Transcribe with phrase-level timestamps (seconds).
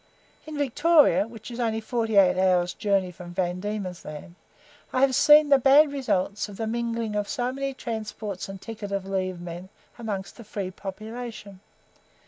[0.47, 4.33] In Victoria (which is only forty eight hours' journey from Van Diemen's Land),
[4.91, 8.91] I have seen the bad results of the mingling of so many transports and ticket
[8.91, 9.69] of leave men
[9.99, 11.59] among the free population.